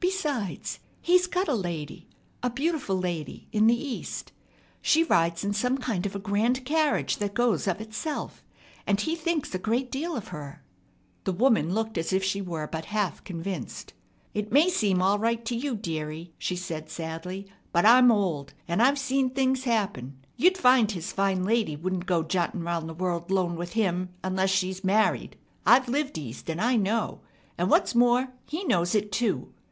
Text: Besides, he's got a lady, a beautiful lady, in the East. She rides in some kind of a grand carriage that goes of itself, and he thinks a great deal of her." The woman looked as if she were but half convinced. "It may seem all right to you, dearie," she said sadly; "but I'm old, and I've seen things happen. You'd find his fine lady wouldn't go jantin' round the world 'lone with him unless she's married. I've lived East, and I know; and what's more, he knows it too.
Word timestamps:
Besides, 0.00 0.78
he's 1.02 1.26
got 1.26 1.46
a 1.46 1.52
lady, 1.54 2.08
a 2.42 2.48
beautiful 2.50 2.96
lady, 2.98 3.48
in 3.52 3.66
the 3.66 3.76
East. 3.78 4.32
She 4.80 5.04
rides 5.04 5.44
in 5.44 5.52
some 5.52 5.76
kind 5.78 6.04
of 6.06 6.16
a 6.16 6.20
grand 6.20 6.64
carriage 6.64 7.18
that 7.18 7.34
goes 7.34 7.66
of 7.66 7.80
itself, 7.82 8.42
and 8.86 8.98
he 9.00 9.14
thinks 9.14 9.54
a 9.54 9.58
great 9.58 9.90
deal 9.90 10.16
of 10.16 10.28
her." 10.28 10.62
The 11.24 11.32
woman 11.34 11.72
looked 11.74 11.96
as 11.98 12.12
if 12.14 12.24
she 12.24 12.40
were 12.40 12.66
but 12.66 12.86
half 12.86 13.22
convinced. 13.24 13.92
"It 14.34 14.50
may 14.52 14.68
seem 14.70 15.00
all 15.02 15.18
right 15.18 15.44
to 15.44 15.54
you, 15.54 15.74
dearie," 15.76 16.32
she 16.38 16.56
said 16.56 16.88
sadly; 16.90 17.46
"but 17.72 17.84
I'm 17.86 18.10
old, 18.10 18.54
and 18.66 18.80
I've 18.82 18.98
seen 18.98 19.28
things 19.30 19.64
happen. 19.64 20.16
You'd 20.36 20.58
find 20.58 20.90
his 20.90 21.12
fine 21.12 21.44
lady 21.44 21.76
wouldn't 21.76 22.06
go 22.06 22.22
jantin' 22.22 22.64
round 22.64 22.88
the 22.88 22.94
world 22.94 23.30
'lone 23.30 23.54
with 23.54 23.72
him 23.74 24.08
unless 24.24 24.50
she's 24.50 24.82
married. 24.84 25.36
I've 25.66 25.88
lived 25.88 26.16
East, 26.16 26.48
and 26.50 26.60
I 26.60 26.76
know; 26.76 27.20
and 27.58 27.68
what's 27.70 27.94
more, 27.94 28.28
he 28.46 28.64
knows 28.64 28.94
it 28.94 29.12
too. 29.12 29.52